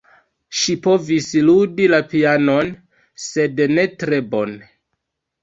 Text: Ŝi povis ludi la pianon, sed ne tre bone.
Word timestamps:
Ŝi 0.59 0.73
povis 0.85 1.27
ludi 1.49 1.89
la 1.91 1.99
pianon, 2.15 2.73
sed 3.27 3.63
ne 3.75 3.87
tre 4.01 4.23
bone. 4.35 4.73